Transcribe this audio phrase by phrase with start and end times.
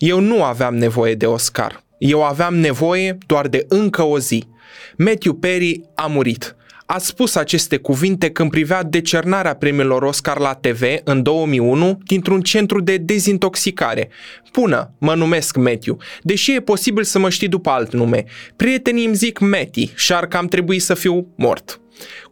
[0.00, 1.84] Eu nu aveam nevoie de Oscar.
[1.98, 4.44] Eu aveam nevoie doar de încă o zi.
[4.96, 6.56] Matthew Perry a murit.
[6.86, 12.80] A spus aceste cuvinte când privea decernarea premiilor Oscar la TV în 2001 dintr-un centru
[12.80, 14.08] de dezintoxicare.
[14.52, 18.24] Pună, mă numesc Matthew, deși e posibil să mă știi după alt nume.
[18.56, 21.80] Prietenii îmi zic Matty și ar cam trebui să fiu mort.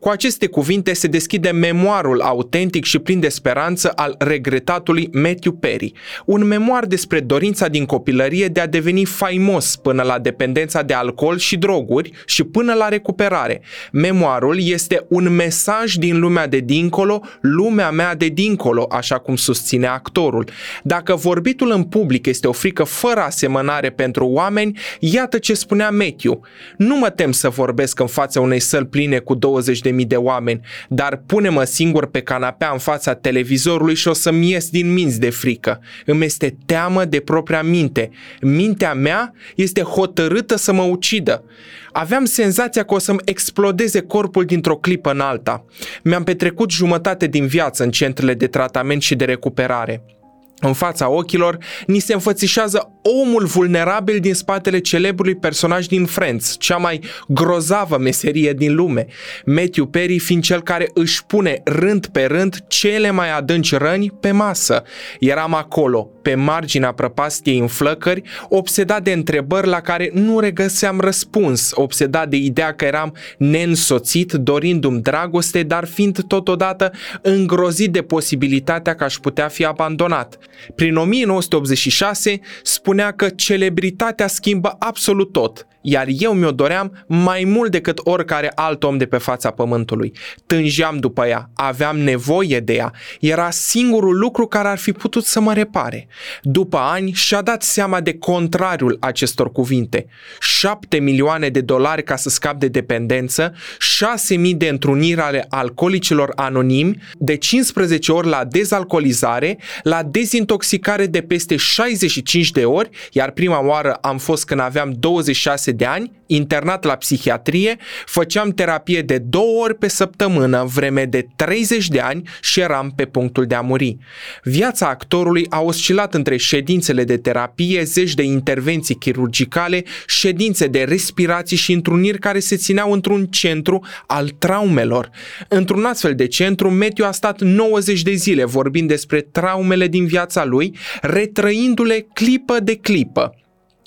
[0.00, 5.92] Cu aceste cuvinte se deschide memoarul autentic și plin de speranță al regretatului Matthew Perry,
[6.26, 11.38] un memoar despre dorința din copilărie de a deveni faimos până la dependența de alcool
[11.38, 13.62] și droguri și până la recuperare.
[13.92, 19.86] Memoarul este un mesaj din lumea de dincolo, lumea mea de dincolo, așa cum susține
[19.86, 20.48] actorul.
[20.82, 26.40] Dacă vorbitul în public este o frică fără asemănare pentru oameni, iată ce spunea Matthew.
[26.76, 30.16] Nu mă tem să vorbesc în fața unei săli pline cu 20 de mii de
[30.16, 35.20] oameni, dar pune-mă singur pe canapea în fața televizorului și o să-mi ies din minți
[35.20, 35.80] de frică.
[36.04, 38.10] Îmi este teamă de propria minte.
[38.40, 41.44] Mintea mea este hotărâtă să mă ucidă.
[41.92, 45.64] Aveam senzația că o să-mi explodeze corpul dintr-o clipă în alta.
[46.02, 50.17] Mi-am petrecut jumătate din viață în centrele de tratament și de recuperare.
[50.60, 56.76] În fața ochilor, ni se înfățișează omul vulnerabil din spatele celebrului personaj din Friends, cea
[56.76, 59.06] mai grozavă meserie din lume.
[59.44, 64.30] Matthew Perry fiind cel care își pune rând pe rând cele mai adânci răni pe
[64.30, 64.82] masă.
[65.20, 71.70] Eram acolo, pe marginea prăpastiei în flăcări, obsedat de întrebări la care nu regăseam răspuns,
[71.74, 79.04] obsedat de ideea că eram neînsoțit, dorindu-mi dragoste, dar fiind totodată îngrozit de posibilitatea că
[79.04, 80.38] aș putea fi abandonat.
[80.74, 88.00] Prin 1986 spunea că celebritatea schimbă absolut tot iar eu mi-o doream mai mult decât
[88.04, 90.12] oricare alt om de pe fața pământului.
[90.46, 95.40] Tângeam după ea, aveam nevoie de ea, era singurul lucru care ar fi putut să
[95.40, 96.08] mă repare.
[96.42, 100.06] După ani și-a dat seama de contrariul acestor cuvinte.
[100.40, 106.32] 7 milioane de dolari ca să scap de dependență, 6 mii de întruniri ale alcoolicilor
[106.34, 113.64] anonimi, de 15 ori la dezalcoolizare, la dezintoxicare de peste 65 de ori, iar prima
[113.64, 119.62] oară am fost când aveam 26 de ani, internat la psihiatrie, făceam terapie de două
[119.62, 123.96] ori pe săptămână, vreme de 30 de ani și eram pe punctul de a muri.
[124.42, 131.56] Viața actorului a oscilat între ședințele de terapie, zeci de intervenții chirurgicale, ședințe de respirații
[131.56, 135.10] și întruniri care se țineau într-un centru al traumelor.
[135.48, 140.44] Într-un astfel de centru, Matthew a stat 90 de zile vorbind despre traumele din viața
[140.44, 143.32] lui, retrăindu-le clipă de clipă.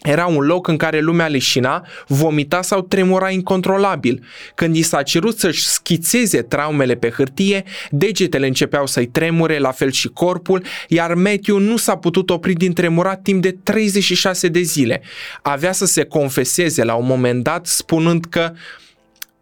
[0.03, 4.23] Era un loc în care lumea leșina, vomita sau tremura incontrolabil.
[4.55, 9.91] Când i s-a cerut să-și schițeze traumele pe hârtie, degetele începeau să-i tremure, la fel
[9.91, 15.01] și corpul, iar Matthew nu s-a putut opri din tremurat timp de 36 de zile.
[15.41, 18.53] Avea să se confeseze la un moment dat spunând că,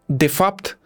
[0.06, 0.78] de fapt,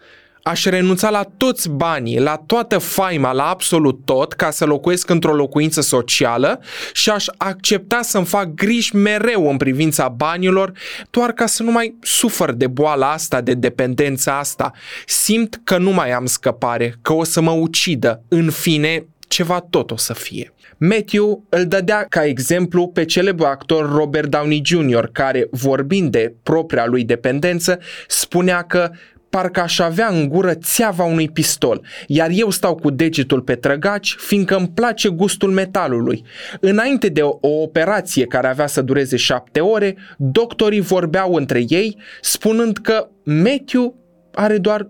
[0.46, 5.34] aș renunța la toți banii, la toată faima, la absolut tot, ca să locuiesc într-o
[5.34, 6.60] locuință socială
[6.92, 10.72] și aș accepta să-mi fac griji mereu în privința banilor,
[11.10, 14.72] doar ca să nu mai sufăr de boala asta, de dependența asta.
[15.06, 18.22] Simt că nu mai am scăpare, că o să mă ucidă.
[18.28, 20.52] În fine, ceva tot o să fie.
[20.76, 26.86] Matthew îl dădea ca exemplu pe celebrul actor Robert Downey Jr., care, vorbind de propria
[26.86, 28.90] lui dependență, spunea că
[29.34, 34.14] parcă aș avea în gură țeava unui pistol, iar eu stau cu degetul pe trăgaci,
[34.18, 36.24] fiindcă îmi place gustul metalului.
[36.60, 41.96] Înainte de o, o operație care avea să dureze șapte ore, doctorii vorbeau între ei,
[42.20, 44.03] spunând că Matthew
[44.34, 44.88] are doar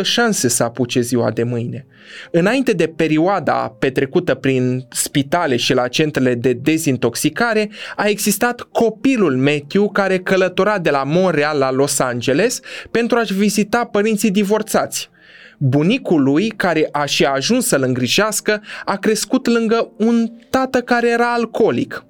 [0.00, 1.86] 2% șanse să apuce ziua de mâine.
[2.30, 9.90] Înainte de perioada petrecută prin spitale și la centrele de dezintoxicare, a existat copilul Matthew
[9.90, 12.60] care călătora de la Montreal la Los Angeles
[12.90, 15.10] pentru a-și vizita părinții divorțați.
[15.58, 21.32] Bunicul lui, care a și ajuns să-l îngrijească, a crescut lângă un tată care era
[21.32, 22.04] alcoolic.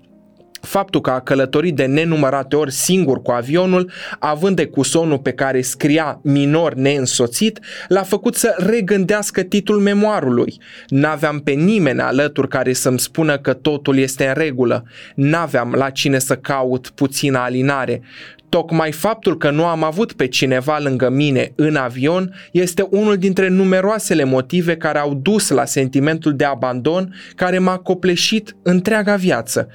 [0.62, 5.32] Faptul că a călătorit de nenumărate ori singur cu avionul, având de cu sonul pe
[5.32, 10.60] care scria minor neînsoțit, l-a făcut să regândească titlul memoarului.
[10.88, 14.84] N-aveam pe nimeni alături care să-mi spună că totul este în regulă.
[15.14, 18.02] N-aveam la cine să caut puțină alinare.
[18.48, 23.48] Tocmai faptul că nu am avut pe cineva lângă mine în avion este unul dintre
[23.48, 29.68] numeroasele motive care au dus la sentimentul de abandon care m-a copleșit întreaga viață.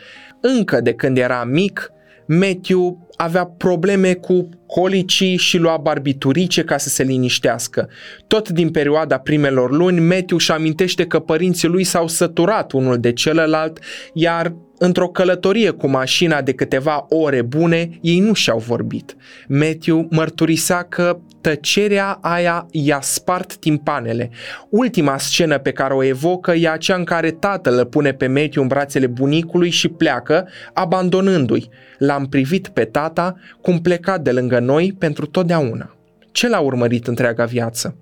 [0.55, 1.91] Încă de când era mic,
[2.27, 7.89] Matthew avea probleme cu colicii și lua barbiturice ca să se liniștească.
[8.27, 13.13] Tot din perioada primelor luni, Matthew își amintește că părinții lui s-au săturat unul de
[13.13, 13.79] celălalt,
[14.13, 19.15] iar într-o călătorie cu mașina de câteva ore bune, ei nu și-au vorbit.
[19.47, 24.29] Matthew mărturisea că tăcerea aia i-a spart timpanele.
[24.69, 28.62] Ultima scenă pe care o evocă e aceea în care tatăl îl pune pe Matthew
[28.62, 31.69] în brațele bunicului și pleacă, abandonându-i.
[31.97, 35.95] L-am privit pe tata cum pleca de lângă noi pentru totdeauna.
[36.31, 37.97] Ce l-a urmărit întreaga viață?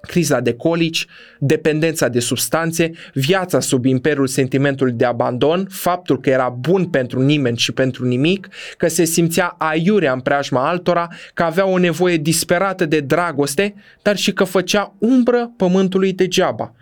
[0.00, 1.06] Criza de colici,
[1.38, 7.56] dependența de substanțe, viața sub imperiul sentimentului de abandon, faptul că era bun pentru nimeni
[7.56, 12.86] și pentru nimic, că se simțea aiurea în preajma altora, că avea o nevoie disperată
[12.86, 16.74] de dragoste, dar și că făcea umbră pământului degeaba.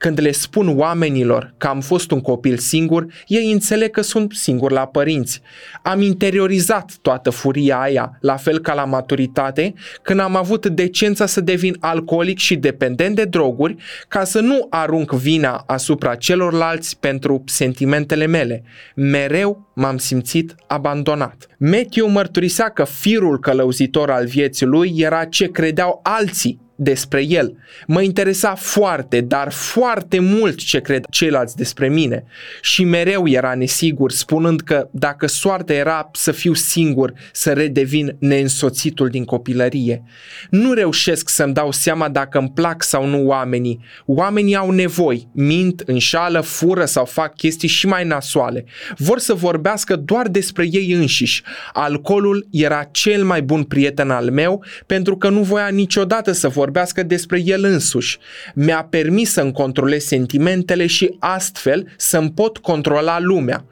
[0.00, 4.70] Când le spun oamenilor că am fost un copil singur, ei înțeleg că sunt singur
[4.70, 5.40] la părinți.
[5.82, 11.40] Am interiorizat toată furia aia, la fel ca la maturitate, când am avut decența să
[11.40, 13.76] devin alcoolic și dependent de droguri,
[14.08, 18.62] ca să nu arunc vina asupra celorlalți pentru sentimentele mele.
[18.94, 21.46] Mereu m-am simțit abandonat.
[21.58, 27.56] Matthew mărturisea că firul călăuzitor al vieții lui era ce credeau alții despre el.
[27.86, 32.24] Mă interesa foarte, dar foarte mult ce cred ceilalți despre mine
[32.60, 39.08] și mereu era nesigur, spunând că dacă soarta era să fiu singur, să redevin neînsoțitul
[39.08, 40.02] din copilărie.
[40.50, 43.80] Nu reușesc să-mi dau seama dacă îmi plac sau nu oamenii.
[44.06, 48.64] Oamenii au nevoi, mint, înșală, fură sau fac chestii și mai nasoale.
[48.96, 51.42] Vor să vorbească doar despre ei înșiși.
[51.72, 56.68] Alcoolul era cel mai bun prieten al meu pentru că nu voia niciodată să vorbească
[56.70, 58.18] vorbească despre el însuși.
[58.54, 63.64] Mi-a permis să-mi controlez sentimentele și astfel să-mi pot controla lumea.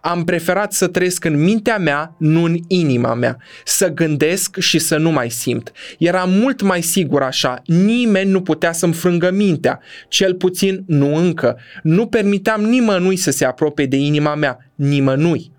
[0.00, 4.96] Am preferat să trăiesc în mintea mea, nu în inima mea, să gândesc și să
[4.96, 5.72] nu mai simt.
[5.98, 11.58] Era mult mai sigur așa, nimeni nu putea să-mi frângă mintea, cel puțin nu încă.
[11.82, 15.54] Nu permiteam nimănui să se apropie de inima mea, nimănui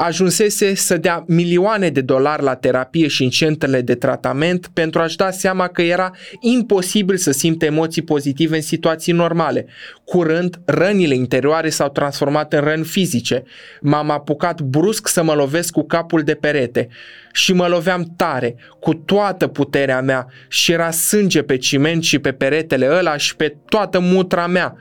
[0.00, 5.16] ajunsese să dea milioane de dolari la terapie și în centrele de tratament pentru a-și
[5.16, 6.10] da seama că era
[6.40, 9.66] imposibil să simte emoții pozitive în situații normale.
[10.04, 13.42] Curând, rănile interioare s-au transformat în răni fizice.
[13.80, 16.88] M-am apucat brusc să mă lovesc cu capul de perete
[17.32, 22.32] și mă loveam tare, cu toată puterea mea și era sânge pe ciment și pe
[22.32, 24.76] peretele ăla și pe toată mutra mea.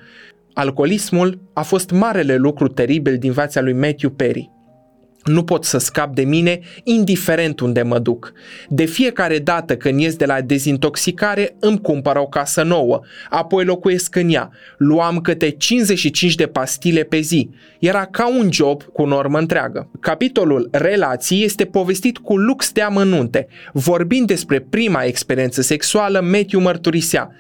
[0.53, 4.55] Alcoolismul a fost marele lucru teribil din viața lui Matthew Perry
[5.27, 8.33] nu pot să scap de mine indiferent unde mă duc.
[8.69, 14.15] De fiecare dată când ies de la dezintoxicare îmi cumpăr o casă nouă, apoi locuiesc
[14.15, 14.49] în ea.
[14.77, 17.49] Luam câte 55 de pastile pe zi.
[17.79, 19.89] Era ca un job cu normă întreagă.
[19.99, 23.47] Capitolul Relații este povestit cu lux de amănunte.
[23.73, 27.31] Vorbind despre prima experiență sexuală, Matthew mărturisea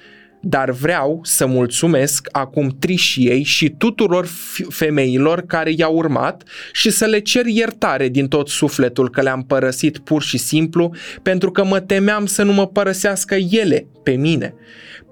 [0.41, 4.27] dar vreau să mulțumesc acum trișiei și tuturor
[4.69, 9.97] femeilor care i-au urmat și să le cer iertare din tot sufletul că le-am părăsit
[9.97, 14.53] pur și simplu pentru că mă temeam să nu mă părăsească ele pe mine.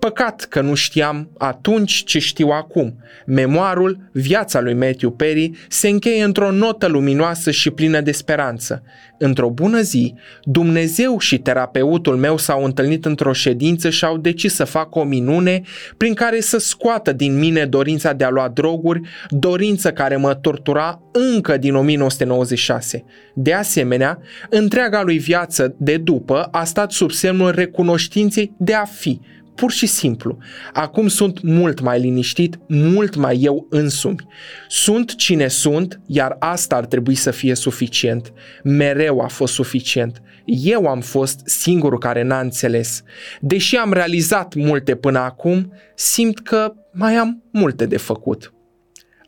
[0.05, 2.95] Păcat că nu știam atunci ce știu acum.
[3.25, 8.83] Memoarul, viața lui Matthew Perry, se încheie într-o notă luminoasă și plină de speranță.
[9.17, 14.63] Într-o bună zi, Dumnezeu și terapeutul meu s-au întâlnit într-o ședință și au decis să
[14.63, 15.61] facă o minune
[15.97, 21.01] prin care să scoată din mine dorința de a lua droguri, dorință care mă tortura
[21.11, 23.03] încă din 1996.
[23.35, 24.19] De asemenea,
[24.49, 29.19] întreaga lui viață de după a stat sub semnul recunoștinței de a fi,
[29.55, 30.37] Pur și simplu.
[30.73, 34.27] Acum sunt mult mai liniștit, mult mai eu însumi.
[34.67, 38.33] Sunt cine sunt, iar asta ar trebui să fie suficient.
[38.63, 40.21] Mereu a fost suficient.
[40.45, 43.03] Eu am fost singurul care n-a înțeles.
[43.41, 48.53] Deși am realizat multe până acum, simt că mai am multe de făcut.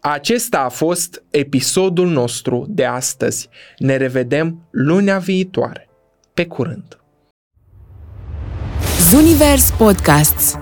[0.01, 3.49] Acesta a fost episodul nostru de astăzi.
[3.77, 5.89] Ne revedem lunea viitoare.
[6.33, 7.06] Pe curând!
[9.09, 10.57] Zunivers Podcasts